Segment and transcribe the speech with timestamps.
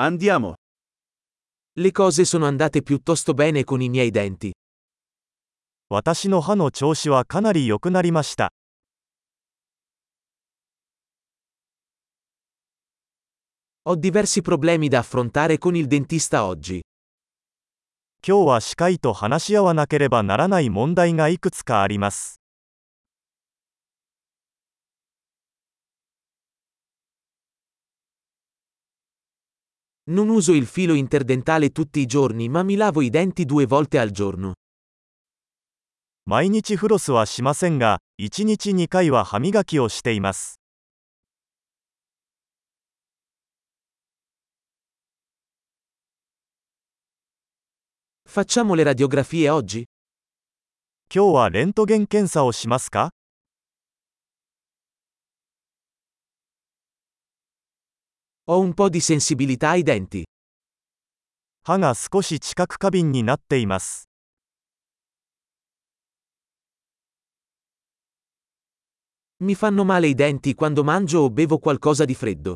[0.00, 0.54] Andiamo.
[1.72, 4.52] Le cose sono andate piuttosto bene con i miei denti.
[5.88, 8.52] 私の歯の調子はかなり良くなりました。
[13.86, 16.80] Ho diversi problemi da affrontare con il dentista oggi.
[18.24, 22.40] 今日は歯科医と話し合わなければならない問題がいくつかあります。
[30.09, 33.99] Non uso il filo interdentale tutti i giorni ma mi lavo i denti due volte
[33.99, 34.53] al giorno.
[36.25, 40.59] 毎日フロスはしませんが、1日2回は歯磨きをしています。
[48.25, 49.85] Facciamo le radiografie oggi?
[51.13, 53.11] 今日はレントゲン検査をしますか
[58.47, 60.25] Ho un po' di sensibilità ai denti.
[61.63, 64.09] 歯が少し知覚過敏になっています。
[69.39, 72.55] Mi fanno male i denti quando mangio o bevo qualcosa di freddo.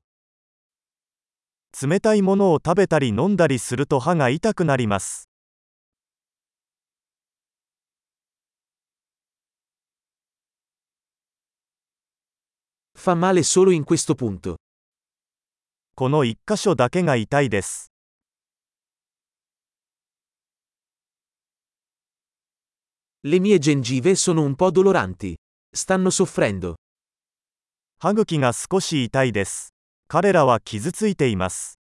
[1.81, 5.29] 冷たいものを食べたり飲んだりすると歯が痛くなります。
[12.93, 14.55] Fa male solo in questo punto.
[15.94, 17.92] この1箇所だけが痛いです。
[23.24, 25.36] Le mie gengive sono un po' doloranti.
[25.70, 26.76] Stanno soffrendo.
[27.98, 29.74] 歯茎が少し痛いです。
[30.08, 31.78] 彼らは傷ついています。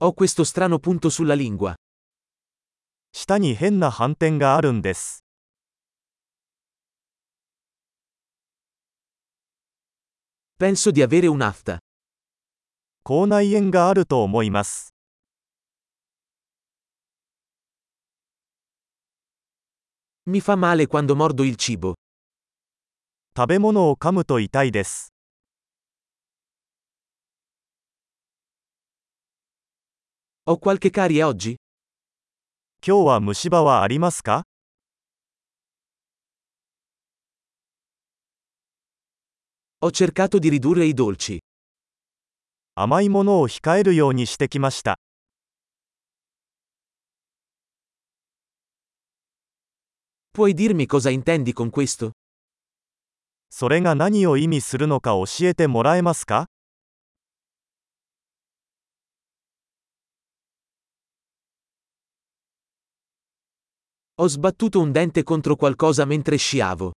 [0.00, 1.74] Ho questo strano punto sulla lingua.
[3.12, 5.24] 舌に変な斑点があるんです。
[10.59, 11.79] Penso di avere un'afta.
[13.03, 14.93] 口内炎があると思います。
[20.27, 21.93] Mi fa male quando mordo il cibo.
[23.37, 25.13] 食べ物を噛むと痛いです。
[30.47, 31.57] Ho qualche carie oggi?
[32.85, 34.45] 今日は虫歯はありますか
[39.79, 41.39] Ho cercato di ridurre i dolci.
[42.75, 44.99] 甘いものを控えるようにしてきました。
[50.33, 52.11] Puoi dirmi cosa intendi con questo?
[53.49, 56.49] それが何を意味するのか教えてもらえますか
[64.17, 66.91] Ho sbattuto un dente contro qualcosa mentre sciavo.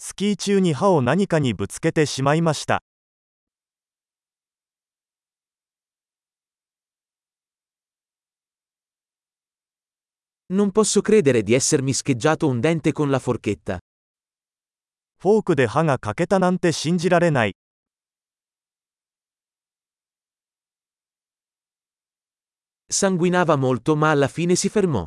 [0.00, 2.84] スキー中に歯を何かにぶつけてしまいました。
[10.50, 13.80] Non posso credere di essermi scheggiato un dente con la forchetta.
[15.18, 17.56] フォークで歯が欠けたなんて信じられない。
[22.88, 25.06] Sanguinava molto ma alla fine si fermò.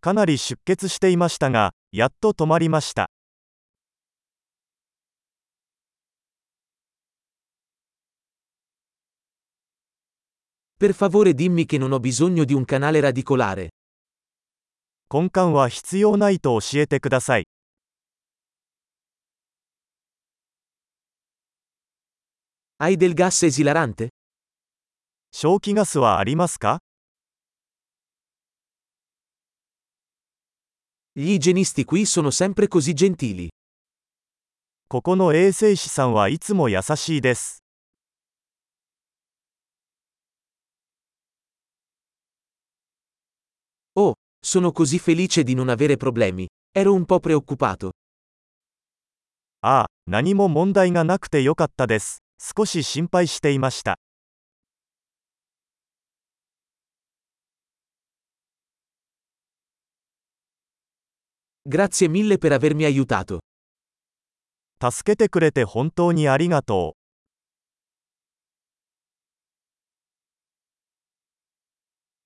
[0.00, 3.13] かなり出血していましたが、やっと止まりました。
[10.77, 13.69] Per favore dimmi che non ho bisogno di un canale radicolare.
[15.11, 17.47] 根幹は必要ないと教えてください。
[22.77, 24.09] Hai del gas esilarante?
[25.31, 26.79] 消気ガスはありますか
[31.15, 33.49] Gli igienisti qui sono sempre così gentili.
[34.87, 37.62] ここの衛生士さんはいつも優しいです。
[43.95, 46.47] Oh, sono così felice di non avere problemi.
[46.71, 47.91] Ero un po' preoccupato.
[49.61, 52.19] ああ、何も問題がなくてよかったです。
[52.39, 53.97] 少し心配していました。
[61.67, 63.39] Grazie mille per avermi aiutato.
[64.81, 67.02] 助けてくれて本当にありがとう。